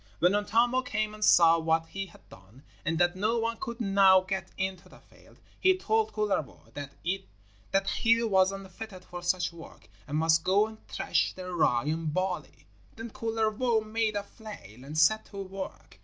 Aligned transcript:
When 0.17 0.33
Untamo 0.33 0.81
came 0.81 1.13
and 1.13 1.23
saw 1.23 1.59
what 1.59 1.85
he 1.89 2.07
had 2.07 2.27
done, 2.27 2.63
and 2.83 2.97
that 2.97 3.15
no 3.15 3.37
one 3.37 3.57
could 3.57 3.79
now 3.79 4.21
get 4.21 4.49
into 4.57 4.89
the 4.89 4.97
field, 4.97 5.37
he 5.59 5.77
told 5.77 6.11
Kullervo 6.11 6.73
that 6.73 6.93
he 7.89 8.23
was 8.23 8.51
unfitted 8.51 9.05
for 9.05 9.21
such 9.21 9.53
work, 9.53 9.87
and 10.07 10.17
must 10.17 10.43
go 10.43 10.65
and 10.65 10.83
thresh 10.87 11.33
the 11.33 11.53
rye 11.53 11.83
and 11.83 12.11
barley. 12.11 12.65
Then 12.95 13.11
Kullervo 13.11 13.81
made 13.81 14.15
a 14.15 14.23
flail 14.23 14.83
and 14.83 14.97
set 14.97 15.25
to 15.27 15.37
work. 15.37 15.99